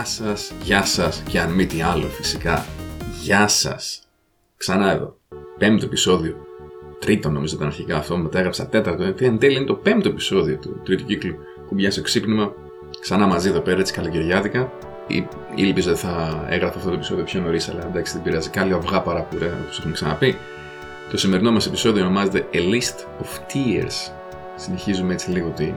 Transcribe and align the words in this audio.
Γεια 0.00 0.08
σας, 0.08 0.52
γεια 0.62 0.84
σας 0.84 1.22
και 1.28 1.40
αν 1.40 1.50
μη 1.52 1.66
τι 1.66 1.82
άλλο 1.82 2.06
φυσικά. 2.06 2.66
Γεια 3.22 3.48
σας. 3.48 4.02
Ξανά 4.56 4.90
εδώ. 4.90 5.16
Πέμπτο 5.58 5.84
επεισόδιο. 5.84 6.36
Τρίτο 6.98 7.30
νομίζω 7.30 7.54
ήταν 7.54 7.66
αρχικά 7.66 7.96
αυτό, 7.96 8.16
μετά 8.16 8.38
έγραψα 8.38 8.66
τέταρτο. 8.66 9.02
Γιατί 9.02 9.24
εν 9.24 9.38
τέλει 9.38 9.56
είναι 9.56 9.64
το 9.64 9.74
πέμπτο 9.74 10.08
επεισόδιο 10.08 10.56
του 10.56 10.80
τρίτου 10.84 11.04
κύκλου 11.04 11.34
κουμπιά 11.66 11.90
στο 11.90 12.02
ξύπνημα. 12.02 12.52
Ξανά 13.00 13.26
μαζί 13.26 13.48
εδώ 13.48 13.60
πέρα, 13.60 13.80
έτσι 13.80 13.92
καλοκαιριάτικα. 13.92 14.72
Ή, 15.06 15.26
ότι 15.70 15.82
θα 15.82 16.46
έγραφα 16.48 16.76
αυτό 16.76 16.88
το 16.88 16.94
επεισόδιο 16.94 17.24
πιο 17.24 17.40
νωρίς, 17.40 17.68
αλλά 17.68 17.86
εντάξει 17.86 18.12
δεν 18.12 18.22
πειράζει. 18.22 18.48
Κάλλιο 18.48 18.76
αυγά 18.76 19.00
παραπουρέ, 19.00 19.52
όπως 19.64 19.78
έχουμε 19.78 19.92
ξαναπεί. 19.92 20.36
Το 21.10 21.16
σημερινό 21.16 21.52
μας 21.52 21.66
επεισόδιο 21.66 22.02
ονομάζεται 22.02 22.48
A 22.52 22.56
List 22.56 23.22
of 23.22 23.54
Tears. 23.54 24.12
Συνεχίζουμε 24.56 25.12
έτσι 25.12 25.30
λίγο 25.30 25.48
την, 25.48 25.74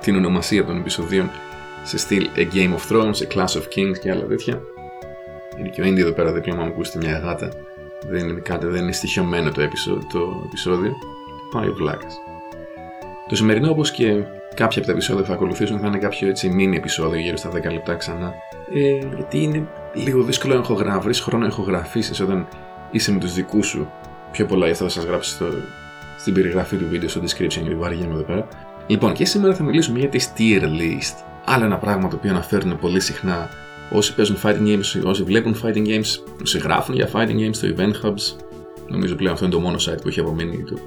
την 0.00 0.16
ονομασία 0.16 0.64
των 0.64 0.76
επεισοδίων 0.76 1.30
σε 1.82 1.98
στυλ 1.98 2.28
A 2.36 2.54
Game 2.54 2.74
of 2.74 2.92
Thrones, 2.92 3.14
A 3.14 3.34
Class 3.34 3.60
of 3.60 3.62
Kings 3.62 3.98
και 4.02 4.10
άλλα 4.10 4.24
τέτοια. 4.24 4.60
Είναι 5.58 5.68
και 5.68 5.80
ο 5.80 5.84
Ίντι 5.84 6.00
εδώ 6.00 6.12
πέρα 6.12 6.32
δίπλα 6.32 6.54
μου 6.54 6.62
ακούστε 6.62 6.98
μια 6.98 7.18
γάτα. 7.18 7.52
Δεν 8.08 8.28
είναι 8.28 8.40
κάτι, 8.40 8.66
δεν 8.66 8.82
είναι 8.82 8.92
στοιχειωμένο 8.92 9.50
το, 9.50 9.60
επεισόδιο, 9.60 10.06
το 10.12 10.42
επεισόδιο. 10.46 10.92
Πάει 11.52 11.68
ο 11.68 11.74
βλάκας. 11.74 12.16
Το 13.28 13.36
σημερινό 13.36 13.70
όπως 13.70 13.90
και 13.90 14.24
κάποια 14.54 14.78
από 14.78 14.86
τα 14.86 14.92
επεισόδια 14.92 15.22
που 15.22 15.28
θα 15.28 15.34
ακολουθήσουν 15.34 15.78
θα 15.78 15.86
είναι 15.86 15.98
κάποιο 15.98 16.28
έτσι 16.28 16.48
μίνι 16.48 16.76
επεισόδιο 16.76 17.20
γύρω 17.20 17.36
στα 17.36 17.50
10 17.50 17.52
λεπτά 17.52 17.94
ξανά. 17.94 18.34
Ε, 18.74 19.06
γιατί 19.14 19.42
είναι 19.42 19.68
λίγο 19.94 20.22
δύσκολο 20.22 20.64
να 20.84 21.00
βρει 21.00 21.14
χρόνο 21.14 21.42
να 21.42 21.50
ηχογραφήσει 21.50 22.22
όταν 22.22 22.48
είσαι 22.90 23.12
με 23.12 23.18
τους 23.18 23.34
δικούς 23.34 23.66
σου. 23.66 23.90
Πιο 24.32 24.46
πολλά 24.46 24.66
γι' 24.66 24.72
αυτό 24.72 24.84
θα 24.84 24.90
σας 24.90 25.04
γράψω 25.04 25.30
στο, 25.30 25.46
στην 26.18 26.34
περιγραφή 26.34 26.76
του 26.76 26.86
βίντεο, 26.88 27.08
στο 27.08 27.20
description, 27.20 27.48
γιατί 27.48 27.74
βαριέμαι 27.74 28.14
εδώ 28.14 28.22
πέρα. 28.22 28.48
Λοιπόν, 28.86 29.12
και 29.12 29.24
σήμερα 29.24 29.54
θα 29.54 29.62
μιλήσουμε 29.62 29.98
για 29.98 30.08
τη 30.08 30.26
tier 30.36 30.62
list. 30.62 31.29
Άλλο 31.52 31.64
ένα 31.64 31.78
πράγμα 31.78 32.08
το 32.08 32.16
οποίο 32.16 32.30
αναφέρουν 32.30 32.78
πολύ 32.78 33.00
συχνά 33.00 33.48
όσοι 33.92 34.14
παίζουν 34.14 34.36
fighting 34.42 34.66
games, 34.66 35.04
όσοι 35.04 35.22
βλέπουν 35.22 35.60
fighting 35.62 35.86
games, 35.86 36.32
όσοι 36.42 36.58
γράφουν 36.58 36.94
για 36.94 37.10
fighting 37.12 37.36
games 37.36 37.54
στο 37.54 37.68
Event 37.76 38.06
Hubs. 38.06 38.36
Νομίζω 38.88 39.14
πλέον 39.14 39.32
αυτό 39.32 39.44
είναι 39.44 39.54
το 39.54 39.60
μόνο 39.60 39.76
site 39.78 39.98
που 40.02 40.08
έχει 40.08 40.20
απομείνει 40.20 40.62
του 40.62 40.78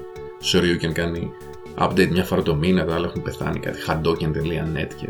Shoryuken 0.42 0.92
κάνει 0.92 1.30
update 1.78 2.08
μια 2.10 2.24
φορά 2.24 2.42
το 2.42 2.54
μήνα, 2.54 2.84
τα 2.84 2.94
άλλα 2.94 3.06
έχουν 3.06 3.22
πεθάνει 3.22 3.58
κάτι 3.58 3.78
hadoken.net 3.88 4.88
και 5.00 5.08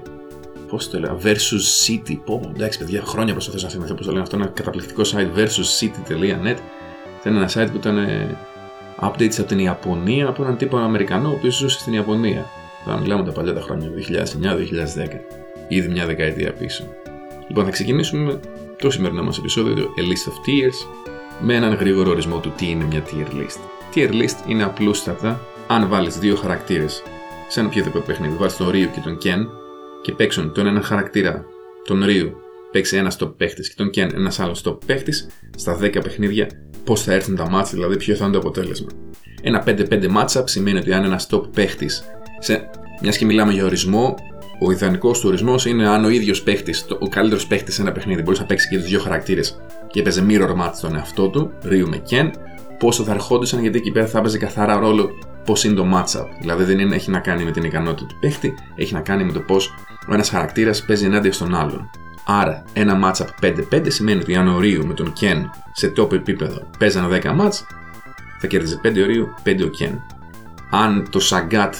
πώς 0.69 0.91
το 0.91 0.99
λέω, 0.99 1.21
versus 1.23 1.87
city. 1.87 2.17
Πω, 2.25 2.53
εντάξει, 2.55 2.79
παιδιά, 2.79 3.03
χρόνια 3.03 3.33
προσπαθώ 3.33 3.59
να 3.63 3.69
θυμηθώ 3.69 3.95
πώς 3.95 4.07
το 4.07 4.11
λένε 4.13 4.23
αυτό. 4.23 4.37
Ένα 4.37 4.47
καταπληκτικό 4.47 5.03
site 5.03 5.39
versus 5.39 5.81
city.net. 5.81 6.57
Ήταν 7.21 7.37
ένα 7.37 7.51
site 7.55 7.69
που 7.71 7.77
ήταν 7.77 7.99
ε, 7.99 8.37
updates 9.01 9.35
από 9.39 9.49
την 9.49 9.59
Ιαπωνία 9.59 10.27
από 10.27 10.43
έναν 10.43 10.57
τύπο 10.57 10.77
Αμερικανό 10.77 11.29
ο 11.29 11.33
οποίος 11.33 11.55
ζούσε 11.55 11.79
στην 11.79 11.93
Ιαπωνία. 11.93 12.47
Θα 12.85 12.99
μιλάμε 12.99 13.25
τα 13.25 13.33
παλιά 13.33 13.55
τα 13.55 13.61
χρόνια, 13.61 13.89
2009-2010. 13.89 15.44
Ήδη 15.69 15.89
μια 15.89 16.07
δεκαετία 16.07 16.53
πίσω. 16.53 16.85
Λοιπόν, 17.49 17.65
θα 17.65 17.71
ξεκινήσουμε 17.71 18.25
με 18.25 18.41
το 18.79 18.91
σημερινό 18.91 19.23
μας 19.23 19.39
επεισόδιο, 19.39 19.75
το 19.75 19.91
A 19.97 20.01
List 20.01 20.31
of 20.31 20.35
Tiers, 20.35 20.89
με 21.41 21.55
έναν 21.55 21.75
γρήγορο 21.75 22.11
ορισμό 22.11 22.39
του 22.39 22.53
τι 22.57 22.71
είναι 22.71 22.85
μια 22.85 23.03
tier 23.05 23.35
list. 23.35 23.61
Tier 23.95 24.11
list 24.11 24.49
είναι 24.49 24.65
απλούστατα 24.65 25.41
αν 25.67 25.89
βάλεις 25.89 26.19
δύο 26.19 26.37
χαρακτήρες 26.37 27.03
σε 27.49 27.61
ένα 27.61 27.69
οποιοδήποτε 27.69 28.05
παιχνίδι, 28.05 28.37
βάλει 28.37 28.53
τον 28.53 28.71
Ρίου 28.71 28.91
και 28.95 29.01
τον 29.01 29.19
Ken 29.25 29.47
και 30.03 30.13
παίξουν 30.13 30.53
τον 30.53 30.67
ένα 30.67 30.81
χαρακτήρα, 30.83 31.45
τον 31.85 32.05
Ρίου, 32.05 32.37
παίξει 32.73 32.97
ένας 32.97 33.17
top 33.21 33.37
παίχτης 33.37 33.69
και 33.69 33.75
τον 33.77 33.91
Ken 33.95 34.15
ένας 34.15 34.41
άλλος 34.41 34.63
top 34.67 34.79
παίχτης, 34.87 35.27
στα 35.57 35.79
10 35.81 36.01
παιχνίδια 36.03 36.49
πώς 36.85 37.03
θα 37.03 37.13
έρθουν 37.13 37.37
τα 37.37 37.51
μάτσα, 37.51 37.73
δηλαδή 37.75 37.97
ποιο 37.97 38.15
θα 38.15 38.25
είναι 38.25 38.33
το 38.33 38.39
αποτέλεσμα. 38.39 38.89
Ένα 39.43 39.65
5-5 39.67 40.09
matchup 40.17 40.43
σημαίνει 40.45 40.79
ότι 40.79 40.93
αν 40.93 41.05
ένας 41.05 41.29
top 41.31 41.53
παίχτης 41.55 42.05
σε... 42.39 42.71
Μιας 43.03 43.17
και 43.17 43.25
μιλάμε 43.25 43.53
για 43.53 43.65
ορισμό, 43.65 44.15
ο 44.59 44.71
ιδανικός 44.71 45.21
του 45.21 45.29
ορισμός 45.29 45.67
είναι 45.67 45.89
αν 45.89 46.05
ο 46.05 46.09
ίδιος 46.09 46.43
παίχτης, 46.43 46.87
ο 46.99 47.09
καλύτερος 47.09 47.47
παίχτης 47.47 47.75
σε 47.75 47.83
ένα 47.83 47.93
παιχνίδι, 47.93 48.23
μπορεί 48.23 48.39
να 48.39 48.45
παίξει 48.45 48.69
και 48.69 48.77
τους 48.77 48.89
δύο 48.89 49.01
χαρακτήρες 49.01 49.61
και 49.87 50.01
έπαιζε 50.01 50.27
mirror 50.29 50.51
match 50.51 50.73
στον 50.75 50.95
εαυτό 50.95 51.29
του, 51.29 51.53
Ρίου 51.63 51.89
με 51.89 52.03
Ken, 52.11 52.31
πόσο 52.79 53.03
θα 53.05 53.13
ερχόντουσαν 53.13 53.61
γιατί 53.61 53.79
εκεί 53.79 53.91
πέρα 53.91 54.07
θα 54.07 54.19
έπαιζε 54.19 54.39
καθαρά 54.39 54.79
ρόλο 54.79 55.11
πώς 55.45 55.65
είναι 55.65 55.75
το 55.75 55.87
matchup. 55.95 56.27
Δηλαδή 56.41 56.65
δεν 56.65 56.79
είναι, 56.79 56.95
έχει 56.95 57.11
να 57.11 57.19
κάνει 57.19 57.45
με 57.45 57.51
την 57.51 57.65
ικανότητα 57.65 58.07
του 58.07 58.17
παίχτη, 58.21 58.55
έχει 58.75 58.95
να 58.95 59.01
κάνει 59.01 59.25
με 59.25 59.33
το 59.33 59.41
πώς 59.41 59.75
ο 60.09 60.15
ένας 60.15 60.29
χαρακτήρας 60.29 60.85
παίζει 60.85 61.05
ενάντια 61.05 61.33
στον 61.33 61.55
άλλον. 61.55 61.91
Άρα, 62.27 62.63
ένα 62.73 62.99
matchup 63.03 63.47
5-5 63.73 63.85
σημαίνει 63.87 64.21
ότι 64.21 64.37
αν 64.37 64.49
ο 64.49 64.59
Ρίου 64.61 64.87
με 64.87 64.95
τον 64.95 65.13
Ken 65.21 65.45
σε 65.73 65.93
top 65.97 66.13
επίπεδο 66.13 66.71
παίζανε 66.79 67.21
10 67.23 67.41
match, 67.41 67.53
θα 68.39 68.47
κέρδιζε 68.47 68.81
5 68.85 69.03
ο 69.03 69.07
Ρίου, 69.07 69.29
5 69.45 69.65
ο 69.65 69.71
Ken. 69.79 69.99
Αν 70.71 71.09
το 71.11 71.21
Sagat 71.31 71.73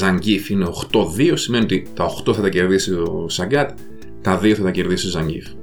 Zangief 0.00 0.48
είναι 0.48 0.66
8-2, 0.92 1.32
σημαίνει 1.34 1.64
ότι 1.64 1.86
τα 1.94 2.06
8 2.26 2.34
θα 2.34 2.42
τα 2.42 2.48
κερδίσει 2.48 2.92
ο 2.92 3.26
Σαγκάτ, 3.28 3.78
τα 4.22 4.40
2 4.42 4.52
θα 4.52 4.62
τα 4.62 4.70
κερδίσει 4.70 5.06
ο 5.06 5.20
Zangief. 5.20 5.56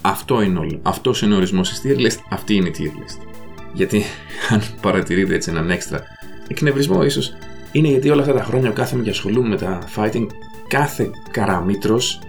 Αυτό 0.00 0.42
είναι 0.42 0.58
όλο. 0.58 0.80
Αυτός 0.82 1.22
είναι 1.22 1.34
ο 1.34 1.36
ορισμός 1.36 1.68
της 1.68 1.82
tier 1.84 2.00
list, 2.00 2.18
αυτή 2.30 2.54
είναι 2.54 2.68
η 2.68 2.74
tier 2.78 2.82
list. 2.82 3.26
Γιατί, 3.72 4.02
αν 4.52 4.62
παρατηρείτε 4.80 5.34
έτσι 5.34 5.50
έναν 5.50 5.70
έξτρα 5.70 6.02
εκνευρισμό, 6.48 7.04
ίσως 7.04 7.34
είναι 7.72 7.88
γιατί 7.88 8.10
όλα 8.10 8.20
αυτά 8.20 8.34
τα 8.34 8.42
χρόνια 8.42 8.68
που 8.68 8.74
κάθομαι 8.74 9.02
και 9.02 9.10
ασχολούμαι 9.10 9.48
με 9.48 9.56
τα 9.56 9.78
fighting, 9.96 10.26
κάθε 10.68 11.10
καραμίτρος. 11.30 12.20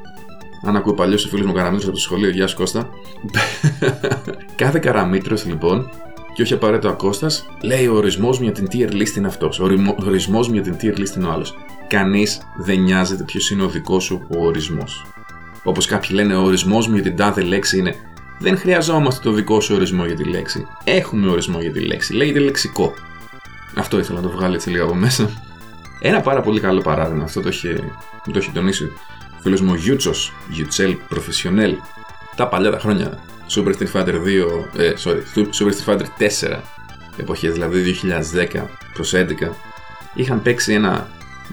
Αν 0.65 0.75
ακούω 0.75 0.93
παλιός 0.93 1.25
ο 1.25 1.29
φίλος 1.29 1.45
μου 1.45 1.53
καραμίτρος 1.53 1.85
από 1.85 1.93
το 1.93 2.01
σχολείο, 2.01 2.29
Γεια 2.29 2.47
σου 2.47 2.55
Κώστα. 2.55 2.89
κάθε 4.55 4.79
καραμίτρος 4.79 5.45
λοιπόν 5.45 5.89
και 6.33 6.41
όχι 6.41 6.53
απαραίτητο 6.53 6.89
Ακώστα, 6.89 7.31
λέει 7.61 7.87
ο 7.87 7.95
ορισμός 7.95 8.37
μου 8.37 8.43
για 8.43 8.53
την 8.53 8.67
tier 8.71 8.91
list 8.91 9.15
είναι 9.17 9.27
αυτός. 9.27 9.59
Ο 9.59 9.65
ορισμός 10.05 10.47
μου 10.47 10.53
για 10.53 10.63
την 10.63 10.75
tier 10.81 10.99
list 10.99 11.15
είναι 11.15 11.25
ο 11.25 11.31
άλλος. 11.31 11.57
Κανείς 11.87 12.41
δεν 12.57 12.79
νοιάζεται 12.79 13.23
ποιος 13.23 13.49
είναι 13.49 13.63
ο 13.63 13.67
δικός 13.67 14.03
σου 14.03 14.27
ο 14.37 14.45
ορισμός. 14.45 15.05
Όπως 15.63 15.85
κάποιοι 15.85 16.09
λένε, 16.13 16.35
ο 16.35 16.43
ορισμός 16.43 16.87
μου 16.87 16.93
για 16.93 17.03
την 17.03 17.15
τάδε 17.15 17.41
λέξη 17.41 17.77
είναι. 17.77 17.95
Δεν 18.39 18.57
χρειαζόμαστε 18.57 19.29
το 19.29 19.35
δικό 19.35 19.61
σου 19.61 19.75
ορισμό 19.75 20.05
για 20.05 20.15
τη 20.15 20.23
λέξη. 20.23 20.67
Έχουμε 20.83 21.29
ορισμό 21.29 21.61
για 21.61 21.71
τη 21.71 21.79
λέξη. 21.79 22.13
Λέγεται 22.13 22.39
λεξικό. 22.39 22.93
Αυτό 23.75 23.99
ήθελα 23.99 24.21
να 24.21 24.29
το 24.29 24.35
βγάλει 24.35 24.55
έτσι 24.55 24.69
λίγο 24.69 24.85
από 24.85 24.95
μέσα. 24.95 25.29
Ένα 26.01 26.21
πάρα 26.21 26.41
πολύ 26.41 26.59
καλό 26.59 26.81
παράδειγμα, 26.81 27.23
αυτό 27.23 27.41
το 27.41 27.47
έχει, 27.47 27.67
το 28.31 28.37
έχει 28.37 28.51
τονίσει 28.51 28.83
ο 29.37 29.41
φίλος 29.41 29.61
μου 29.61 29.71
ο 29.71 29.75
Γιούτσος, 29.75 30.33
Γιουτσέλ 30.49 30.95
Professional, 31.09 31.73
τα 32.35 32.47
παλιά 32.47 32.71
τα 32.71 32.79
χρόνια 32.79 33.19
Super 33.55 33.73
Street 33.73 33.91
Fighter 33.93 34.15
2, 34.15 34.65
ε, 34.77 34.93
sorry, 35.03 35.21
Super 35.59 35.73
Street 35.73 35.93
Fighter 35.93 36.05
4 36.17 36.63
εποχές, 37.17 37.53
δηλαδή 37.53 37.81
2010 37.81 38.69
προς 38.93 39.13
11, 39.13 39.55
είχαν 40.13 40.41
παίξει 40.41 40.73
ένα 40.73 41.07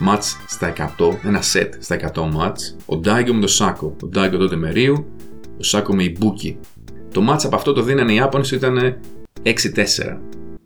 match 0.09 0.23
στα 0.47 0.73
100, 0.99 1.19
ένα 1.25 1.43
set 1.53 1.69
στα 1.79 1.97
100 2.15 2.23
match, 2.23 2.95
ο 2.97 3.01
Daigo 3.05 3.33
με 3.33 3.41
τον 3.41 3.49
Σάκο, 3.49 3.97
ο 4.03 4.09
Daigo 4.15 4.37
τότε 4.39 4.57
με 4.57 4.73
Ryu, 4.75 5.05
ο 5.59 5.63
Σάκο 5.63 5.95
με 5.95 6.13
Ibuki. 6.13 6.55
Το 7.13 7.27
match 7.29 7.45
από 7.45 7.57
αυτό 7.57 7.73
το 7.73 7.83
δίνανε 7.83 8.13
οι 8.13 8.15
Ιάπωνες 8.15 8.51
ήταν 8.51 8.97
6-4. 9.43 9.51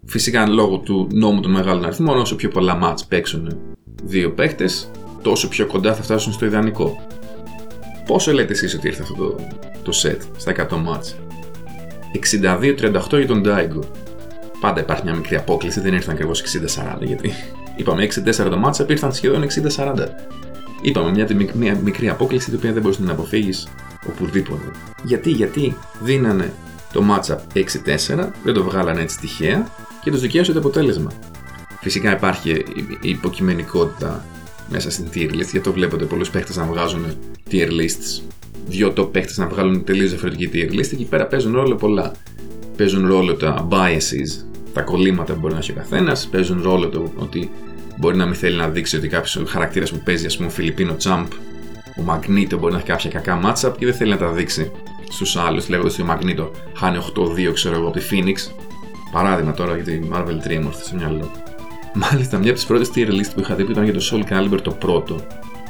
Φυσικά 0.07 0.49
λόγω 0.49 0.79
του 0.79 1.09
νόμου 1.13 1.41
των 1.41 1.51
μεγάλων 1.51 1.85
αριθμών, 1.85 2.19
όσο 2.19 2.37
πιο 2.37 2.49
πολλά 2.49 2.79
match 2.83 3.01
παίξουν 3.09 3.59
δύο 4.05 4.33
παίχτες, 4.33 4.91
τόσο 5.23 5.49
πιο 5.49 5.67
κοντά 5.67 5.95
θα 5.95 6.03
φτάσουν 6.03 6.33
στο 6.33 6.45
ιδανικό. 6.45 7.07
Πόσο 8.07 8.33
λέτε 8.33 8.53
εσείς 8.53 8.75
ότι 8.75 8.87
ήρθε 8.87 9.03
αυτό 9.03 9.15
το, 9.15 9.37
το 9.83 9.93
set 10.03 10.19
στα 10.37 10.53
100 10.57 10.75
match; 10.75 11.24
62-38 12.15 13.19
για 13.19 13.27
τον 13.27 13.43
Daigo. 13.47 13.81
Πάντα 14.61 14.81
υπάρχει 14.81 15.03
μια 15.05 15.15
μικρή 15.15 15.37
απόκληση, 15.37 15.81
δεν 15.81 15.95
ήρθαν 15.95 16.15
ακριβώς 16.15 16.43
60-40 16.97 16.97
γιατί 17.01 17.33
είπαμε 17.77 18.09
6-4 18.25 18.33
το 18.35 18.57
μάτσα, 18.57 18.87
ήρθαν 18.89 19.13
σχεδόν 19.13 19.47
60-40. 19.77 19.95
Είπαμε 20.83 21.11
μια, 21.11 21.29
μια 21.55 21.79
μικρή 21.85 22.09
απόκληση 22.09 22.49
την 22.49 22.57
οποία 22.57 22.73
δεν 22.73 22.83
μπορείς 22.83 22.99
να 22.99 23.13
αποφύγεις 23.13 23.69
οπουδήποτε. 24.09 24.71
Γιατί, 25.05 25.31
γιατί 25.31 25.77
δίνανε 26.01 26.53
το 26.93 27.03
matchup 27.11 27.39
6-4, 27.55 27.63
δεν 28.45 28.55
το 28.55 28.65
βγάλανε 28.65 29.01
έτσι 29.01 29.19
τυχαία 29.19 29.71
και 30.03 30.11
τους 30.11 30.21
δικαίωσε 30.21 30.53
το 30.53 30.59
αποτέλεσμα. 30.59 31.11
Φυσικά 31.81 32.13
υπάρχει 32.13 32.51
η 33.01 33.09
υποκειμενικότητα 33.09 34.25
μέσα 34.69 34.91
στην 34.91 35.07
tier 35.15 35.31
list, 35.31 35.51
γιατί 35.51 35.61
το 35.61 35.73
βλέπετε 35.73 36.05
πολλούς 36.05 36.31
παίχτε 36.31 36.53
να 36.55 36.65
βγάζουν 36.65 37.07
tier 37.51 37.69
lists 37.69 38.23
δύο 38.67 38.93
top 38.97 39.13
παίχτες 39.13 39.39
να 39.39 39.47
βγάλουν 39.47 39.85
τελείως 39.85 40.09
διαφορετική 40.11 40.51
tier 40.53 40.75
list. 40.75 40.93
Εκεί 40.93 41.05
πέρα 41.05 41.27
παίζουν 41.27 41.55
ρόλο 41.55 41.75
πολλά. 41.75 42.13
Παίζουν 42.77 43.07
ρόλο 43.07 43.35
τα 43.35 43.69
biases, 43.71 44.45
τα 44.73 44.81
κολλήματα 44.83 45.33
που 45.33 45.41
μπορεί 45.41 45.53
να 45.53 45.59
έχει 45.59 45.71
ο 45.71 45.75
καθένας. 45.75 46.29
Παίζουν 46.31 46.63
ρόλο 46.63 46.89
το 46.89 47.13
ότι 47.17 47.51
μπορεί 47.97 48.17
να 48.17 48.25
μην 48.25 48.35
θέλει 48.35 48.57
να 48.57 48.69
δείξει 48.69 48.97
ότι 48.97 49.09
κάποιος 49.09 49.43
χαρακτήρας 49.47 49.93
που 49.93 50.01
παίζει, 50.05 50.27
ας 50.27 50.37
πούμε, 50.37 50.49
Φιλιππίνο 50.49 50.97
Champ, 51.03 51.27
ο 51.99 52.03
Μαγνήτο 52.03 52.59
μπορεί 52.59 52.73
να 52.73 52.79
έχει 52.79 52.87
κάποια 52.87 53.11
κακά 53.11 53.41
matchup 53.45 53.73
και 53.79 53.85
δεν 53.85 53.95
θέλει 53.95 54.11
να 54.11 54.17
τα 54.17 54.31
δείξει 54.31 54.71
στους 55.09 55.37
άλλους, 55.37 55.69
λέγοντας 55.69 55.93
ότι 55.93 56.03
ο 56.03 56.05
Μαγνήτο 56.05 56.51
χάνει 56.77 56.99
8-2, 56.99 57.53
ξέρω 57.53 57.75
εγώ, 57.75 57.89
από 57.89 57.99
τη 57.99 58.05
Phoenix. 58.11 58.53
Παράδειγμα 59.13 59.53
τώρα 59.53 59.75
για 59.75 59.85
τη 59.85 60.01
Marvel 60.13 60.49
3 60.49 60.61
μου 60.63 60.71
στο 60.73 60.97
μυαλό. 60.97 61.31
Μάλιστα, 61.95 62.39
μια 62.39 62.49
από 62.49 62.59
τις 62.59 62.67
πρώτες 62.67 62.91
tier 62.95 63.09
list 63.09 63.31
που 63.35 63.41
είχα 63.41 63.55
δει 63.55 63.65
που 63.65 63.71
ήταν 63.71 63.85
για 63.85 63.93
το 63.93 64.01
Soul 64.11 64.33
Calibur 64.33 64.59
το 64.63 64.71
πρώτο, 64.71 65.21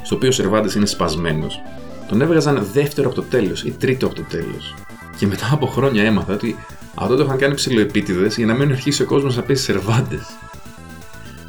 στο 0.03 0.15
οποίο 0.15 0.29
ο 0.29 0.31
Σερβάντε 0.31 0.69
είναι 0.75 0.85
σπασμένος 0.85 1.61
τον 2.07 2.21
έβγαζαν 2.21 2.67
δεύτερο 2.73 3.07
από 3.07 3.15
το 3.15 3.21
τέλος 3.21 3.63
ή 3.63 3.71
τρίτο 3.71 4.05
από 4.05 4.15
το 4.15 4.21
τέλος. 4.21 4.75
Και 5.17 5.27
μετά 5.27 5.49
από 5.51 5.67
χρόνια 5.67 6.03
έμαθα 6.03 6.33
ότι 6.33 6.55
αυτό 6.95 7.15
το 7.15 7.23
είχαν 7.23 7.37
κάνει 7.37 7.53
ψηλοεπίτηδε 7.53 8.27
για 8.27 8.45
να 8.45 8.53
μην 8.53 8.71
αρχίσει 8.71 9.01
ο 9.01 9.05
κόσμος 9.05 9.35
να 9.35 9.41
παίζει 9.41 9.63
σερβάντες. 9.63 10.25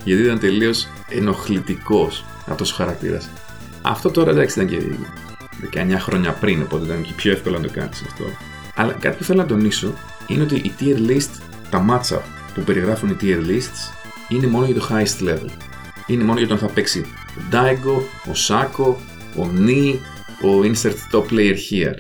Γιατί 0.05 0.23
ήταν 0.23 0.39
τελείως 0.39 0.87
ενοχλητικός 1.09 2.25
αυτός 2.47 2.73
ο 2.73 2.75
χαρακτήρας. 2.75 3.29
Αυτό 3.83 4.11
τώρα 4.11 4.31
εντάξει 4.31 4.61
ήταν 4.61 4.79
και 4.79 4.85
19 5.75 5.99
χρόνια 5.99 6.33
πριν, 6.33 6.63
οπότε 6.63 6.85
ήταν 6.85 7.03
και 7.03 7.13
πιο 7.17 7.33
εύκολο 7.33 7.59
να 7.59 7.67
το 7.67 7.73
κάνεις 7.73 8.03
αυτό. 8.03 8.25
Αλλά 8.75 8.93
κάτι 8.93 9.17
που 9.17 9.25
θέλω 9.25 9.41
να 9.41 9.47
τονίσω 9.47 9.93
είναι 10.27 10.43
ότι 10.43 10.55
η 10.55 10.73
tier 10.81 11.11
list, 11.11 11.31
τα 11.71 11.85
matcha 11.91 12.19
που 12.55 12.61
περιγράφουν 12.61 13.09
οι 13.09 13.17
tier 13.21 13.49
lists, 13.49 13.95
είναι 14.29 14.47
μόνο 14.47 14.67
για 14.67 14.75
το 14.75 14.89
highest 14.91 15.29
level. 15.29 15.51
Είναι 16.07 16.25
μόνο 16.25 16.39
για 16.39 16.49
το 16.49 16.55
αν 16.55 16.61
θα 16.61 16.67
παίξει 16.67 17.07
ο 17.39 17.41
Daigo, 17.53 18.01
ο 18.27 18.33
Sako, 18.49 18.95
ο 19.43 19.51
Ni, 19.67 19.95
ο 20.43 20.63
insert 20.63 21.17
top 21.17 21.25
player 21.33 21.57
here. 21.71 21.95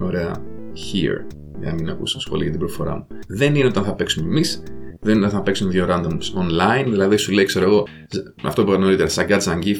Ωραία. 0.00 0.32
Here. 0.74 1.26
Για 1.60 1.68
να 1.68 1.74
μην 1.74 1.88
ακούσω 1.88 2.20
σχόλια 2.20 2.42
για 2.42 2.52
την 2.52 2.60
προφορά 2.60 2.96
μου. 2.96 3.06
Δεν 3.28 3.54
είναι 3.54 3.66
όταν 3.66 3.84
θα 3.84 3.94
παίξουμε 3.94 4.28
εμείς, 4.28 4.62
δεν 5.00 5.16
είναι 5.16 5.26
όταν 5.26 5.38
θα 5.38 5.42
παίξουν 5.42 5.70
δύο 5.70 5.86
randoms 5.90 6.40
online, 6.42 6.84
δηλαδή 6.88 7.16
σου 7.16 7.32
λέει, 7.32 7.44
ξέρω 7.44 7.64
εγώ, 7.64 7.86
αυτό 8.42 8.64
που 8.64 8.70
είπα 8.70 8.78
νωρίτερα, 8.78 9.08
Sagat 9.08 9.40
Zangief 9.40 9.76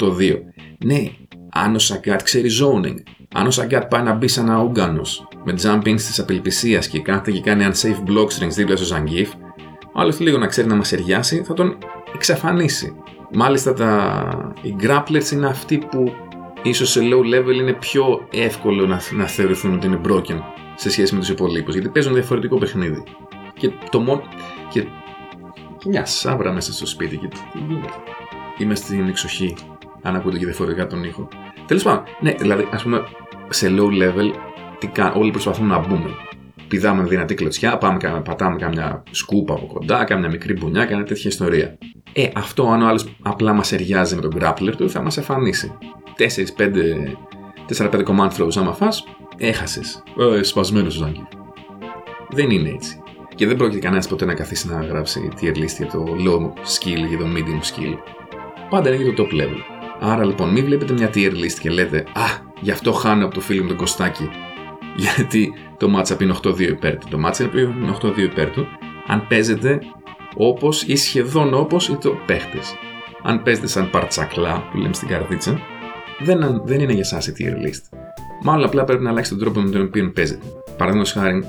8-2. 0.00 0.36
Ναι, 0.84 1.10
αν 1.52 1.74
ο 1.74 1.78
Sagat 1.78 2.20
ξέρει 2.22 2.48
zoning, 2.60 2.96
αν 3.34 3.46
ο 3.46 3.50
Sagat 3.54 3.82
πάει 3.90 4.02
να 4.02 4.14
μπει 4.14 4.28
σαν 4.28 4.46
ένα 4.46 4.62
Ούγκανο 4.62 5.02
με 5.44 5.54
jumping 5.62 5.96
τη 5.96 6.22
απελπισίας 6.22 6.88
και 6.88 7.00
κάθεται 7.00 7.30
και 7.30 7.40
κάνει 7.40 7.66
unsafe 7.72 8.10
block 8.10 8.26
strings 8.26 8.54
δίπλα 8.54 8.76
στο 8.76 8.96
Zangief, 8.96 9.26
άλλος 9.94 10.20
λίγο 10.20 10.38
να 10.38 10.46
ξέρει 10.46 10.68
να 10.68 10.74
μας 10.74 10.92
εριάσει, 10.92 11.42
θα 11.46 11.54
τον 11.54 11.78
εξαφανίσει. 12.14 12.94
Μάλιστα 13.32 13.72
τα... 13.72 14.52
οι 14.62 14.76
grapplers 14.80 15.32
είναι 15.32 15.46
αυτοί 15.46 15.78
που 15.78 16.12
ίσως 16.62 16.90
σε 16.90 17.00
low 17.02 17.34
level 17.34 17.54
είναι 17.54 17.72
πιο 17.72 18.28
εύκολο 18.30 18.86
να, 18.86 19.00
να 19.12 19.26
θεωρηθούν 19.26 19.74
ότι 19.74 19.86
είναι 19.86 20.00
broken 20.08 20.38
σε 20.74 20.90
σχέση 20.90 21.14
με 21.14 21.20
τους 21.20 21.28
υπολείπους 21.28 21.74
γιατί 21.74 21.88
παίζουν 21.88 22.14
διαφορετικό 22.14 22.58
παιχνίδι. 22.58 23.02
Και 23.54 23.70
το 23.90 24.00
μόνο... 24.00 24.22
Και... 24.70 24.84
Μια 25.86 26.04
σάβρα 26.04 26.52
μέσα 26.52 26.72
στο 26.72 26.86
σπίτι 26.86 27.16
και 27.16 27.26
τι 27.26 27.58
γίνεται. 27.58 27.88
Είμαι 28.58 28.74
στην 28.74 29.08
εξοχή, 29.08 29.54
αν 30.02 30.16
ακούτε 30.16 30.38
και 30.38 30.44
διαφορετικά 30.44 30.86
τον 30.86 31.04
ήχο. 31.04 31.28
Τέλος 31.66 31.82
πάντων, 31.82 32.04
ναι, 32.20 32.34
δηλαδή, 32.38 32.68
ας 32.70 32.82
πούμε, 32.82 33.02
σε 33.48 33.74
low 33.78 34.02
level, 34.02 34.30
τι 34.78 34.86
κα... 34.86 35.12
όλοι 35.12 35.30
προσπαθούν 35.30 35.66
να 35.66 35.78
μπούμε. 35.78 36.10
Πηδάμε 36.68 37.02
δυνατή 37.02 37.34
κλωτσιά, 37.34 37.78
πάμε, 37.78 38.22
πατάμε 38.24 38.56
κάμια 38.56 39.02
σκούπα 39.10 39.54
από 39.54 39.66
κοντά, 39.66 40.04
κάμια 40.04 40.28
μικρή 40.28 40.52
μπουνιά, 40.52 40.84
κάμια 40.84 41.04
τέτοια 41.04 41.30
ιστορία. 41.30 41.78
Ε, 42.12 42.28
αυτό 42.34 42.68
αν 42.68 42.82
ο 42.82 42.86
άλλος 42.86 43.06
απλά 43.22 43.52
μας 43.52 43.72
εριάζει 43.72 44.14
με 44.14 44.20
τον 44.20 44.32
grappler 44.40 44.72
του, 44.76 44.90
θα 44.90 45.02
μας 45.02 45.16
εμφανίσει. 45.16 45.78
4-5 47.76 48.04
command 48.04 48.30
throws 48.30 48.56
άμα 48.56 48.72
φας, 48.72 49.04
έχασες. 49.36 50.02
Ε, 50.38 50.42
σπασμένος 50.42 50.94
Ζάγκη. 50.94 51.28
Δεν 52.30 52.50
είναι 52.50 52.68
έτσι. 52.68 53.02
Και 53.34 53.46
δεν 53.46 53.56
πρόκειται 53.56 53.78
κανένας 53.78 54.08
ποτέ 54.08 54.24
να 54.24 54.34
καθίσει 54.34 54.68
να 54.68 54.80
γράψει 54.80 55.28
tier 55.40 55.56
list 55.56 55.76
για 55.76 55.86
το 55.86 56.04
low 56.04 56.42
skill 56.46 57.12
ή 57.12 57.16
το 57.16 57.26
medium 57.36 57.60
skill. 57.60 57.94
Πάντα 58.70 58.88
είναι 58.94 59.02
για 59.02 59.14
το 59.14 59.22
top 59.22 59.34
level. 59.34 59.58
Άρα 60.00 60.24
λοιπόν, 60.24 60.48
μην 60.48 60.64
βλέπετε 60.64 60.92
μια 60.92 61.10
tier 61.14 61.32
list 61.32 61.58
και 61.60 61.70
λέτε 61.70 61.98
Α, 61.98 62.48
γι' 62.60 62.70
αυτό 62.70 62.92
χάνω 62.92 63.24
από 63.24 63.34
το 63.34 63.40
φίλο 63.40 63.62
μου 63.62 63.68
τον 63.68 63.76
Κωστάκη. 63.76 64.30
Γιατί 64.96 65.52
το 65.76 65.98
matchup 65.98 66.20
είναι 66.20 66.34
8-2 66.42 66.60
υπέρ 66.60 66.98
του. 66.98 67.06
Το 67.10 67.18
matchup 67.26 67.54
είναι 67.54 67.96
8-2 68.02 68.18
υπέρ 68.18 68.50
του. 68.50 68.66
Αν 69.06 69.26
παίζετε 69.28 69.80
όπως 70.36 70.82
ή 70.82 70.96
σχεδόν 70.96 71.54
όπως 71.54 71.88
ή 71.88 71.96
το 71.96 72.16
παίχτε. 72.26 72.58
Αν 73.22 73.42
παίζετε 73.42 73.66
σαν 73.66 73.90
παρτσακλά 73.90 74.68
που 74.70 74.78
λέμε 74.78 74.94
στην 74.94 75.08
καρδίτσα, 75.08 75.60
δεν, 76.18 76.62
δεν 76.64 76.80
είναι 76.80 76.92
για 76.92 77.00
εσάς 77.00 77.26
η 77.26 77.32
tier 77.38 77.66
list. 77.66 77.98
Μάλλον 78.42 78.64
απλά 78.64 78.84
πρέπει 78.84 79.02
να 79.02 79.10
αλλάξει 79.10 79.30
τον 79.30 79.38
τρόπο 79.38 79.60
με 79.60 79.70
τον 79.70 79.82
οποίο 79.82 80.10
παίζετε. 80.14 80.46
Παραδείγματος 80.76 81.12
χάρη, 81.12 81.44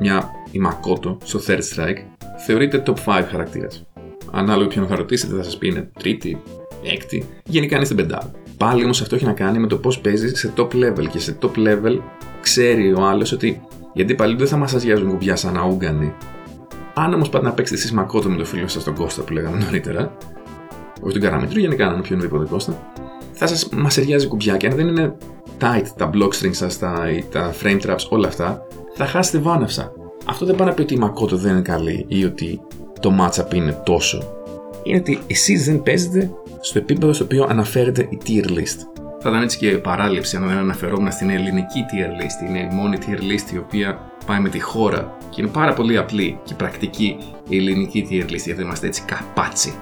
μια 0.00 0.30
η 0.50 0.60
Makoto 0.66 1.16
στο 1.24 1.40
Third 1.46 1.60
Strike 1.74 2.28
θεωρείται 2.46 2.82
top 2.86 3.20
5 3.20 3.24
χαρακτήρας. 3.30 3.86
Ανάλογα 4.32 4.68
ποιον 4.68 4.86
θα 4.86 4.96
ρωτήσετε, 4.96 5.36
θα 5.36 5.42
σας 5.42 5.58
πει 5.58 5.66
είναι 5.66 5.90
τρίτη, 5.98 6.42
έκτη, 6.82 7.28
γενικά 7.44 7.76
είναι 7.76 7.84
στην 7.84 7.96
πεντάδα. 7.96 8.30
Πάλι 8.56 8.84
όμως 8.84 9.00
αυτό 9.00 9.14
έχει 9.14 9.24
να 9.24 9.32
κάνει 9.32 9.58
με 9.58 9.66
το 9.66 9.76
πώς 9.76 10.00
παίζεις 10.00 10.38
σε 10.38 10.52
top 10.56 10.68
level 10.68 11.08
και 11.10 11.18
σε 11.18 11.38
top 11.40 11.56
level 11.56 11.98
ξέρει 12.40 12.92
ο 12.92 13.04
άλλος 13.04 13.32
ότι 13.32 13.62
γιατί 13.94 14.14
πάλι 14.14 14.36
δεν 14.36 14.46
θα 14.46 14.56
μα 14.56 14.68
αγιάζουν 14.74 15.08
κουμπιά 15.08 15.36
σαν 15.36 15.56
αούγκανοι. 15.56 16.14
Αν 16.94 17.14
όμως 17.14 17.28
πάτε 17.28 17.44
να 17.44 17.52
παίξετε 17.52 17.80
εσείς 17.80 17.94
Makoto 17.98 18.24
με 18.24 18.36
το 18.36 18.44
φίλο 18.44 18.68
σας 18.68 18.84
τον 18.84 18.94
Κώστα 18.94 19.22
που 19.22 19.32
λέγαμε 19.32 19.58
νωρίτερα, 19.58 20.16
όχι 21.00 21.12
τον 21.12 21.22
Καραμετρού, 21.22 21.58
γενικά 21.58 21.84
έναν 21.84 21.98
οποιονδήποτε 21.98 22.44
Κώστα, 22.50 22.92
θα 23.32 23.46
σας 23.46 23.68
μασεριάζει 23.68 24.26
κουμπιά 24.26 24.56
και 24.56 24.66
αν 24.66 24.76
δεν 24.76 24.88
είναι 24.88 25.16
tight 25.60 25.86
τα 25.96 26.10
block 26.14 26.28
strings 26.28 26.54
σας, 26.54 26.78
τα, 26.78 27.06
τα 27.30 27.52
frame 27.62 27.80
traps, 27.80 28.08
όλα 28.08 28.28
αυτά, 28.28 28.66
θα 28.94 29.06
χάσετε 29.06 29.38
βάναυσα. 29.38 29.92
Αυτό 30.26 30.46
δεν 30.46 30.54
πάει 30.54 30.68
να 30.68 30.74
πει 30.74 30.82
ότι 30.82 30.94
η 30.94 30.98
Makoto 31.02 31.32
δεν 31.32 31.52
είναι 31.52 31.62
καλή 31.62 32.04
ή 32.08 32.24
ότι 32.24 32.60
το 33.00 33.12
matchup 33.20 33.54
είναι 33.54 33.80
τόσο. 33.84 34.22
Είναι 34.82 34.98
ότι 34.98 35.18
εσείς 35.26 35.64
δεν 35.64 35.82
παίζετε 35.82 36.30
στο 36.60 36.78
επίπεδο 36.78 37.12
στο 37.12 37.24
οποίο 37.24 37.46
αναφέρεται 37.48 38.08
η 38.10 38.18
tier 38.26 38.48
list. 38.48 38.93
Θα 39.26 39.30
ήταν 39.30 39.42
έτσι 39.42 39.58
και 39.58 39.70
παράληψη 39.70 40.36
αν 40.36 40.48
δεν 40.48 40.56
αναφερόμουν 40.56 41.12
στην 41.12 41.30
ελληνική 41.30 41.84
tier 41.90 42.22
list. 42.22 42.48
Είναι 42.48 42.58
η 42.58 42.68
μόνη 42.74 42.98
tier 43.00 43.18
list 43.18 43.52
η 43.54 43.58
οποία 43.58 44.12
πάει 44.26 44.40
με 44.40 44.48
τη 44.48 44.60
χώρα 44.60 45.16
και 45.30 45.40
είναι 45.40 45.50
πάρα 45.50 45.72
πολύ 45.72 45.96
απλή 45.98 46.38
και 46.44 46.54
πρακτική 46.54 47.16
η 47.48 47.56
ελληνική 47.56 48.06
tier 48.10 48.30
list 48.30 48.44
γιατί 48.44 48.62
είμαστε 48.62 48.86
έτσι 48.86 49.02
καπάτσι. 49.06 49.74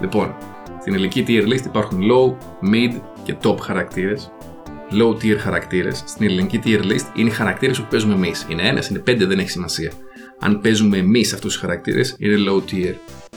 Λοιπόν, 0.00 0.34
στην 0.80 0.94
ελληνική 0.94 1.24
tier 1.28 1.42
list 1.52 1.64
υπάρχουν 1.64 2.00
low, 2.00 2.36
mid 2.72 3.00
και 3.24 3.34
top 3.42 3.58
χαρακτήρες. 3.58 4.32
Low 4.90 5.14
tier 5.22 5.36
χαρακτήρες 5.38 6.02
στην 6.06 6.26
ελληνική 6.26 6.60
tier 6.64 6.82
list 6.82 7.16
είναι 7.16 7.28
οι 7.28 7.32
χαρακτήρες 7.32 7.80
που 7.80 7.86
παίζουμε 7.90 8.14
εμείς. 8.14 8.46
Είναι 8.48 8.62
ένας, 8.62 8.88
είναι 8.88 8.98
πέντε, 8.98 9.24
δεν 9.26 9.38
έχει 9.38 9.50
σημασία. 9.50 9.92
Αν 10.40 10.60
παίζουμε 10.60 10.96
εμείς 10.96 11.32
αυτούς 11.32 11.52
τους 11.52 11.60
χαρακτήρες, 11.60 12.16
είναι 12.18 12.36
low 12.48 12.72
tier. 12.72 12.94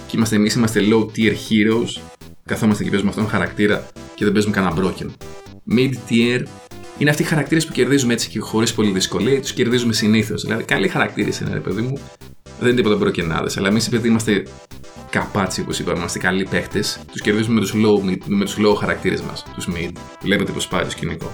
Και 0.07 0.15
είμαστε 0.15 0.36
εμείς, 0.36 0.53
είμαστε 0.53 0.81
low 0.92 1.06
tier 1.18 1.33
heroes. 1.33 2.01
Καθόμαστε 2.45 2.83
και 2.83 2.89
παίζουμε 2.89 3.10
αυτόν 3.10 3.24
τον 3.24 3.33
χαρακτήρα 3.33 3.86
και 4.15 4.24
δεν 4.24 4.33
παίζουμε 4.33 4.53
κανένα 4.53 4.75
broken. 4.81 5.07
Mid 5.71 5.93
tier 6.09 6.43
είναι 6.97 7.09
αυτοί 7.09 7.21
οι 7.21 7.25
χαρακτήρες 7.25 7.65
που 7.65 7.71
κερδίζουμε 7.71 8.13
έτσι 8.13 8.29
και 8.29 8.39
χωρίς 8.39 8.73
πολύ 8.73 8.91
δυσκολία, 8.91 9.41
τους 9.41 9.53
κερδίζουμε 9.53 9.93
συνήθως. 9.93 10.41
Δηλαδή, 10.41 10.63
καλοί 10.63 10.87
χαρακτήρες 10.87 11.39
είναι, 11.39 11.53
ρε 11.53 11.59
παιδί 11.59 11.81
μου. 11.81 11.99
Δεν 12.59 12.67
είναι 12.67 12.77
τίποτα 12.77 12.95
μπροκενάδες, 12.95 13.57
αλλά 13.57 13.67
εμείς 13.67 13.87
επειδή 13.87 14.07
είμαστε 14.07 14.43
καπάτσι, 15.09 15.61
όπως 15.61 15.79
είπαμε, 15.79 15.97
είμαστε 15.97 16.19
καλοί 16.19 16.47
παίχτε, 16.49 16.83
τους 17.11 17.21
κερδίζουμε 17.21 17.53
με 17.53 17.61
τους 17.61 17.73
low, 17.75 18.17
με 18.25 18.45
τους 18.45 18.57
low 18.59 18.75
χαρακτήρες 18.75 19.21
μας, 19.21 19.45
τους 19.55 19.67
mid. 19.67 19.91
Βλέπετε 20.21 20.51
πώ 20.51 20.59
πάει 20.69 20.83
το 20.83 20.89
σκηνικό. 20.89 21.31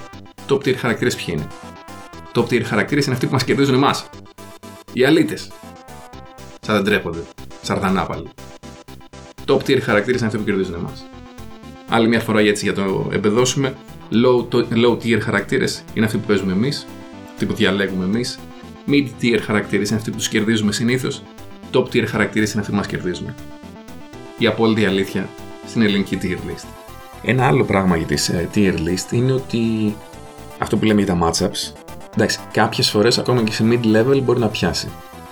Top 0.48 0.56
tier 0.56 0.74
χαρακτήρες 0.74 1.16
ποιοι 1.16 1.26
είναι; 1.28 1.46
Top 2.34 2.44
tier 2.44 2.62
χαρακτήρες 2.62 3.04
είναι 3.04 3.14
αυτοί 3.14 3.26
που 3.26 3.32
μας 3.32 3.44
κερδίζουν 3.44 3.74
εμάς. 3.74 4.08
Οι 4.92 5.04
αλήτες. 5.04 5.50
Σαν 6.60 6.74
δεν 6.74 6.84
τρέπονται. 6.84 7.18
Σαρδανάπαλοι. 7.62 8.28
Top 9.46 9.58
tier 9.58 9.80
χαρακτήρες 9.80 10.18
είναι 10.18 10.26
αυτοί 10.26 10.38
που 10.38 10.44
κερδίζουν 10.44 10.74
εμάς. 10.74 11.04
Άλλη 11.88 12.08
μια 12.08 12.20
φορά 12.20 12.40
έτσι 12.40 12.64
για 12.64 12.74
το 12.74 13.08
εμπεδώσουμε. 13.12 13.76
Low, 14.22 14.54
low 14.54 14.96
tier 15.02 15.20
χαρακτήρες 15.20 15.84
είναι 15.94 16.04
αυτοί 16.04 16.18
που 16.18 16.26
παίζουμε 16.26 16.52
εμείς, 16.52 16.86
αυτοί 17.32 17.46
που 17.46 17.54
διαλέγουμε 17.54 18.04
εμείς. 18.04 18.38
Mid 18.88 19.06
tier 19.20 19.38
χαρακτήρες 19.42 19.88
είναι 19.88 19.98
αυτοί 19.98 20.10
που 20.10 20.16
τους 20.16 20.28
κερδίζουμε 20.28 20.72
συνήθως. 20.72 21.22
Top 21.72 21.84
tier 21.84 22.04
χαρακτήρες 22.06 22.52
είναι 22.52 22.60
αυτοί 22.60 22.72
που 22.72 22.78
μας 22.78 22.86
κερδίζουν. 22.86 23.34
Η 24.38 24.46
απόλυτη 24.46 24.86
αλήθεια 24.86 25.28
στην 25.66 25.82
ελληνική 25.82 26.18
tier 26.22 26.50
list. 26.50 26.66
Ένα 27.22 27.46
άλλο 27.46 27.64
πράγμα 27.64 27.96
για 27.96 28.06
τη 28.06 28.14
uh, 28.28 28.56
tier 28.56 28.74
list 28.74 29.12
είναι 29.12 29.32
ότι 29.32 29.94
αυτό 30.58 30.76
που 30.76 30.84
λέμε 30.84 31.02
για 31.02 31.14
τα 31.14 31.18
matchups, 31.22 31.72
εντάξει, 32.14 32.38
κάποιες 32.52 32.90
φορές 32.90 33.18
ακόμα 33.18 33.42
και 33.42 33.52
σε 33.52 33.64
mid 33.70 33.96
level 33.96 34.22
μπορεί 34.22 34.38
να 34.38 34.48
πιάσει. 34.48 34.88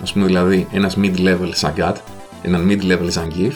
Α 0.09 0.13
πούμε 0.13 0.25
δηλαδή 0.25 0.67
ένας 0.71 0.97
mid 0.97 1.17
level 1.17 1.51
Sagat, 1.61 1.95
ένα 2.41 2.59
mid 2.67 2.81
level 2.81 3.09
Zangief, 3.13 3.53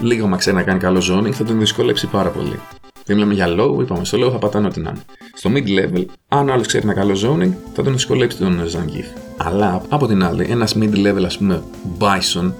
λίγο 0.00 0.26
μα 0.26 0.36
ξέρει 0.36 0.56
να 0.56 0.62
κάνει 0.62 0.78
καλό 0.78 1.02
zoning 1.10 1.32
θα 1.32 1.44
τον 1.44 1.58
δυσκολέψει 1.58 2.06
πάρα 2.06 2.28
πολύ. 2.28 2.60
Δεν 3.04 3.16
μιλάμε 3.16 3.34
για 3.34 3.46
low, 3.48 3.80
είπαμε 3.80 4.04
στο 4.04 4.26
low 4.26 4.30
θα 4.30 4.38
πατάνε 4.38 4.66
ό,τι 4.66 4.80
να 4.80 4.90
είναι. 4.90 5.02
Στο 5.34 5.50
mid 5.54 5.80
level, 5.80 6.04
αν 6.28 6.48
ο 6.48 6.52
άλλος 6.52 6.66
ξέρει 6.66 6.84
ένα 6.84 6.94
καλό 6.94 7.12
zoning, 7.14 7.52
θα 7.74 7.82
τον 7.82 7.92
δυσκολέψει 7.92 8.38
τον 8.38 8.62
Zangief. 8.72 9.16
Αλλά 9.36 9.82
από 9.88 10.06
την 10.06 10.24
άλλη, 10.24 10.46
ένας 10.50 10.76
mid 10.78 10.94
level, 10.94 11.22
ας 11.24 11.38
πούμε, 11.38 11.62
Bison 11.98 12.52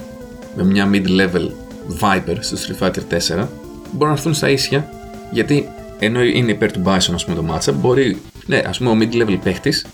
με 0.56 0.64
μια 0.64 0.90
mid 0.92 1.06
level 1.06 1.48
Viper 2.00 2.36
στο 2.40 2.56
Street 2.56 2.86
Fighter 2.86 3.02
4 3.08 3.48
μπορούν 3.92 4.08
να 4.08 4.12
έρθουν 4.12 4.34
στα 4.34 4.50
ίσια 4.50 4.88
γιατί 5.30 5.68
ενώ 5.98 6.22
είναι 6.22 6.50
υπέρ 6.50 6.72
του 6.72 6.82
Bison, 6.84 7.12
ας 7.14 7.24
πούμε, 7.24 7.36
το 7.36 7.44
matchup, 7.54 7.74
μπορεί, 7.74 8.20
ναι, 8.46 8.62
ας 8.66 8.78
πούμε, 8.78 8.90
ο 8.90 8.96
mid 9.00 9.22
level 9.22 9.38
παίχτης 9.42 9.86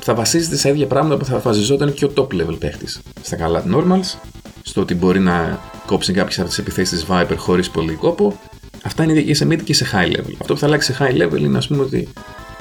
θα 0.00 0.14
βασίζεται 0.14 0.56
σε 0.56 0.68
ίδια 0.68 0.86
πράγματα 0.86 1.16
που 1.16 1.24
θα 1.24 1.38
βασιζόταν 1.38 1.94
και 1.94 2.04
ο 2.04 2.12
top 2.16 2.26
level 2.26 2.58
παίχτης. 2.58 3.00
Στα 3.22 3.36
καλά 3.36 3.64
normals, 3.74 4.18
στο 4.62 4.80
ότι 4.80 4.94
μπορεί 4.94 5.20
να 5.20 5.60
κόψει 5.86 6.12
κάποιες 6.12 6.38
από 6.38 6.48
τις 6.48 6.58
επιθέσεις 6.58 6.98
της 6.98 7.08
Viper 7.10 7.36
χωρίς 7.36 7.70
πολύ 7.70 7.92
κόπο 7.92 8.38
Αυτά 8.82 9.04
είναι 9.04 9.20
και 9.20 9.34
σε 9.34 9.46
mid 9.50 9.62
και 9.64 9.74
σε 9.74 9.86
high 9.92 10.16
level. 10.16 10.32
Αυτό 10.40 10.54
που 10.54 10.58
θα 10.58 10.66
αλλάξει 10.66 10.92
σε 10.92 10.98
high 11.00 11.22
level 11.22 11.38
είναι, 11.38 11.58
ας 11.58 11.66
πούμε, 11.66 11.82
ότι 11.82 12.08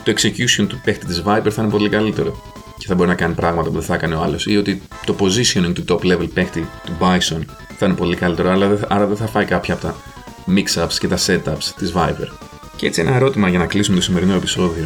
το 0.04 0.14
execution 0.18 0.66
του 0.68 0.82
παίχτη 0.84 1.06
της 1.06 1.24
Viper 1.26 1.50
θα 1.50 1.62
είναι 1.62 1.72
πολύ 1.72 1.90
καλύτερο 1.90 2.42
και 2.78 2.88
θα 2.88 2.96
μπορεί 2.96 3.10
να 3.10 3.16
κάνει 3.16 3.34
πράγματα 3.34 3.68
που 3.70 3.74
δεν 3.74 3.84
θα 3.84 3.94
έκανε 3.94 4.16
ο 4.16 4.22
άλλος, 4.22 4.46
ή 4.46 4.58
ότι 4.58 4.82
το 5.06 5.16
positioning 5.20 5.74
του 5.74 5.86
top 5.88 6.14
level 6.14 6.30
παίχτη 6.34 6.68
του 6.86 6.92
Bison 7.00 7.42
θα 7.78 7.86
είναι 7.86 7.96
πολύ 7.96 8.16
καλύτερο, 8.16 8.52
αλλά 8.52 8.80
άρα 8.88 9.06
δεν 9.06 9.18
θα 9.18 9.28
φάει 9.28 9.46
κάποια 9.46 9.74
από 9.74 9.84
τα 9.84 9.96
mix-ups 10.48 10.94
και 11.00 11.08
τα 11.08 11.18
setups 11.18 11.64
της 11.78 11.94
Viper. 11.96 12.28
Και 12.76 12.88
έτσι 12.88 13.02
ένα 13.02 13.16
ερώτημα 13.16 13.50
για 13.50 13.60
να 13.60 13.66
κλείσουμε 13.66 13.98
το 13.98 14.04
σημερινό 14.04 14.34
επεισόδιο. 14.34 14.86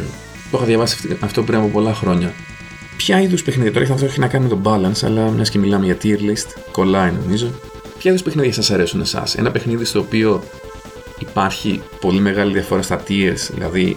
Το 0.50 0.56
είχα 0.56 0.66
διαβάσει 0.66 1.16
αυτό 1.20 1.42
πριν 1.42 1.58
από 1.58 1.68
πολλά 1.68 1.94
χρόνια. 1.94 2.34
Ποια 2.96 3.20
είδους 3.20 3.42
παιχνίδια, 3.42 3.72
τώρα 3.72 3.92
αυτό 3.92 4.04
έχει 4.04 4.20
να 4.20 4.26
κάνει 4.26 4.44
με 4.44 4.50
το 4.50 4.60
balance, 4.64 5.06
αλλά 5.06 5.30
μιας 5.30 5.50
και 5.50 5.58
μιλάμε 5.58 5.84
για 5.84 5.96
tier 6.02 6.18
list, 6.18 6.60
κολλάει 6.70 7.12
νομίζω. 7.22 7.50
Ποια 7.98 8.10
είδους 8.10 8.22
παιχνίδια 8.22 8.52
σας 8.52 8.70
αρέσουν 8.70 9.00
εσάς, 9.00 9.34
Ένα 9.34 9.50
παιχνίδι 9.50 9.84
στο 9.84 9.98
οποίο 9.98 10.42
υπάρχει 11.28 11.82
πολύ 12.00 12.20
μεγάλη 12.20 12.52
διαφορά 12.52 12.82
στα 12.82 13.02
tiers, 13.08 13.50
δηλαδή 13.54 13.96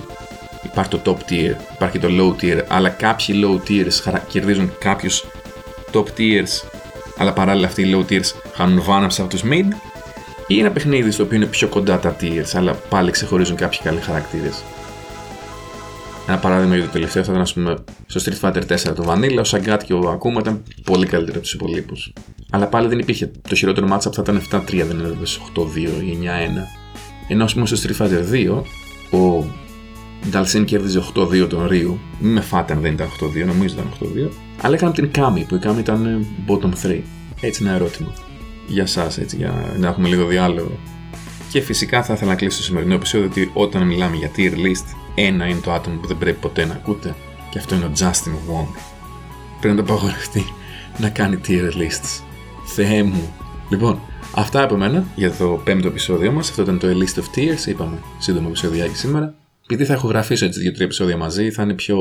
υπάρχει 0.64 0.90
το 0.90 1.02
top 1.06 1.32
tier, 1.32 1.56
υπάρχει 1.74 2.00
το 2.00 2.08
low 2.12 2.44
tier, 2.44 2.64
αλλά 2.68 2.90
κάποιοι 2.90 3.44
low 3.44 3.70
tiers 3.70 4.20
κερδίζουν 4.28 4.72
κάποιους 4.80 5.26
top 5.92 6.06
tiers, 6.18 6.68
αλλά 7.18 7.34
παράλληλα 7.34 7.68
αυτοί 7.68 7.82
οι 7.82 7.96
low 7.96 8.12
tiers 8.12 8.32
χάνουν 8.54 8.82
βάναψη 8.84 9.22
από 9.22 9.30
τους 9.30 9.42
mid, 9.44 9.66
ή 10.48 10.60
ένα 10.60 10.72
παιχνίδι 10.72 11.12
στο 11.12 11.24
οποίο 11.24 11.38
είναι 11.38 11.46
πιο 11.46 11.68
κοντά 11.68 12.00
τα 12.00 12.16
tiers, 12.22 12.50
αλλά 12.54 12.74
πάλι 12.74 13.12
ξεχωρίζουν 13.12 13.56
κάποιοι 13.56 13.80
καλοί 13.84 14.00
χαρακτήρες. 14.00 14.64
Ένα 16.28 16.38
παράδειγμα 16.38 16.76
για 16.76 16.86
το 16.86 16.92
τελευταίο 16.92 17.24
θα 17.24 17.32
ήταν, 17.32 17.42
ας 17.42 17.54
πούμε, 17.54 17.76
στο 18.06 18.22
Street 18.26 18.40
Fighter 18.42 18.62
4 18.68 18.96
το 18.96 19.06
Vanilla, 19.08 19.44
ο 19.46 19.50
Sagat 19.52 19.80
και 19.86 19.94
ο 19.94 20.20
Akuma 20.20 20.40
ήταν 20.40 20.64
πολύ 20.84 21.06
καλύτερο 21.06 21.34
από 21.34 21.44
τους 21.44 21.54
υπολείπους. 21.54 22.14
Αλλά 22.52 22.68
πάλι 22.68 22.88
δεν 22.88 23.00
υπήρχε. 23.00 23.32
Το 23.50 23.56
χειρότερο 23.56 23.88
matchup 23.92 24.12
θα 24.14 24.22
ήταν 24.22 24.42
7-3, 24.52 24.86
δεν 24.86 25.00
ήταν 25.00 25.18
8-2 25.56 26.02
ή 26.04 26.18
9-1. 26.22 26.85
Ενώ 27.28 27.44
ας 27.44 27.54
πούμε 27.54 27.66
στο 27.66 27.78
Street 27.82 28.06
Fighter 28.06 28.62
2, 29.12 29.20
ο 29.20 29.46
Dalsin 30.34 30.66
κέρδιζε 30.66 31.04
8-2 31.16 31.50
τον 31.50 31.68
Ryu. 31.72 31.94
Μην 32.20 32.34
με 32.34 32.42
φάτε 32.42 32.74
αν 32.74 32.82
δεν 32.82 32.94
ήταν 32.94 33.08
8-2, 33.22 33.46
νομίζω 33.46 33.76
ήταν 33.76 33.92
8-2. 34.28 34.30
Αλλά 34.62 34.76
έκανα 34.76 34.92
την 34.92 35.12
Kami, 35.16 35.44
που 35.48 35.56
η 35.56 35.60
Kami 35.64 35.78
ήταν 35.78 36.06
ε, 36.06 36.26
bottom 36.48 36.88
3. 36.88 37.00
Έτσι 37.42 37.64
ένα 37.64 37.74
ερώτημα. 37.74 38.14
Για 38.68 38.84
εσά, 38.84 39.08
έτσι, 39.20 39.36
για 39.36 39.74
να 39.78 39.88
έχουμε 39.88 40.08
λίγο 40.08 40.26
διάλογο. 40.26 40.80
Και 41.52 41.62
φυσικά 41.62 42.04
θα 42.04 42.14
ήθελα 42.14 42.30
να 42.30 42.36
κλείσω 42.36 42.58
το 42.58 42.64
σημερινό 42.64 42.94
επεισόδιο 42.94 43.28
ότι 43.28 43.52
όταν 43.54 43.84
μιλάμε 43.84 44.16
για 44.16 44.32
tier 44.38 44.54
list, 44.54 44.96
ένα 45.16 45.48
είναι 45.48 45.60
το 45.60 45.74
άτομο 45.74 45.98
που 45.98 46.08
δεν 46.08 46.18
πρέπει 46.18 46.40
ποτέ 46.40 46.66
να 46.66 46.74
ακούτε 46.74 47.16
και 47.50 47.58
αυτό 47.58 47.76
είναι 47.76 47.86
ο 47.86 47.92
Justin 48.00 48.52
Wong. 48.52 48.68
Πρέπει 49.60 49.76
να 49.76 49.84
το 49.84 49.94
απαγορευτεί 49.94 50.46
να 50.98 51.10
κάνει 51.10 51.40
tier 51.48 51.72
lists. 51.72 52.24
Θεέ 52.66 53.04
μου. 53.04 53.34
Λοιπόν, 53.70 54.00
αυτά 54.36 54.64
από 54.64 54.76
μένα 54.76 55.06
για 55.16 55.32
το 55.32 55.62
πέμπτο 55.64 55.88
επεισόδιο 55.88 56.32
μας. 56.32 56.50
Αυτό 56.50 56.62
ήταν 56.62 56.80
το 56.80 56.88
A 56.88 56.92
List 56.92 57.20
of 57.20 57.38
Tears. 57.38 57.68
Είπαμε 57.68 57.98
σύντομο 58.20 58.46
επεισόδιάκι 58.48 58.96
σήμερα. 58.96 59.36
Επειδή 59.64 59.86
θα 59.86 59.94
έχω 59.94 60.08
γραφήσει 60.08 60.46
έτσι 60.46 60.60
δύο-τρία 60.60 60.86
επεισόδια 60.86 61.18
μαζί, 61.18 61.52
θα 61.52 61.64
είναι 61.64 61.74
πιο 61.74 61.98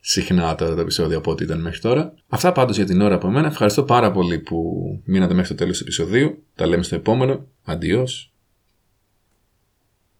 συχνά 0.00 0.54
τα, 0.54 0.74
τα 0.74 0.80
επεισόδια 0.80 1.16
από 1.16 1.30
ό,τι 1.30 1.44
ήταν 1.44 1.60
μέχρι 1.60 1.80
τώρα. 1.80 2.14
Αυτά 2.28 2.52
πάντως 2.52 2.76
για 2.76 2.84
την 2.84 3.00
ώρα 3.00 3.14
από 3.14 3.30
μένα. 3.30 3.46
Ευχαριστώ 3.46 3.82
πάρα 3.82 4.10
πολύ 4.10 4.38
που 4.38 4.82
μείνατε 5.04 5.34
μέχρι 5.34 5.48
το 5.48 5.54
τέλος 5.54 5.76
του 5.76 5.82
επεισοδίου. 5.82 6.42
Τα 6.54 6.66
λέμε 6.66 6.82
στο 6.82 6.94
επόμενο. 6.94 7.46
Αντιό. 7.64 8.06